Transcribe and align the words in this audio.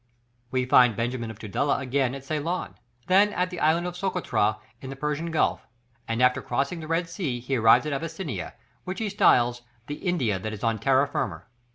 We 0.49 0.65
find 0.65 0.95
Benjamin 0.95 1.29
of 1.29 1.37
Tudela 1.37 1.77
again 1.77 2.15
at 2.15 2.25
Ceylon, 2.25 2.73
then 3.05 3.31
at 3.33 3.51
the 3.51 3.59
Island 3.59 3.85
of 3.85 3.95
Socotra 3.95 4.57
in 4.81 4.89
the 4.89 4.95
Persian 4.95 5.29
Gulf, 5.29 5.67
and 6.07 6.23
after 6.23 6.41
crossing 6.41 6.79
the 6.79 6.87
Red 6.87 7.07
Sea 7.07 7.39
he 7.39 7.55
arrives 7.55 7.85
in 7.85 7.93
Abyssinia, 7.93 8.55
which 8.83 8.97
he 8.97 9.09
styles 9.09 9.61
"the 9.85 9.97
India 10.01 10.39
that 10.39 10.53
is 10.53 10.63
on 10.63 10.79
terra 10.79 11.07
firma." 11.07 11.43